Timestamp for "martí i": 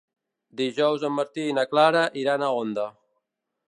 1.19-1.55